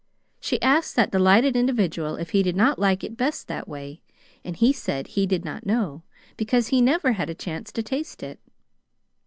She 0.39 0.59
asked 0.63 0.95
that 0.95 1.11
delighted 1.11 1.55
individual 1.55 2.15
if 2.15 2.31
he 2.31 2.41
did 2.41 2.55
not 2.55 2.79
like 2.79 3.03
it 3.03 3.17
best 3.17 3.47
that 3.47 3.67
way, 3.67 4.01
and 4.43 4.55
he 4.55 4.73
said 4.73 5.05
he 5.09 5.27
did 5.27 5.45
not 5.45 5.63
know, 5.63 6.01
because 6.37 6.69
he 6.69 6.81
never 6.81 7.11
had 7.11 7.29
a 7.29 7.35
chance 7.35 7.71
to 7.73 7.83
taste 7.83 8.23
it. 8.23 8.39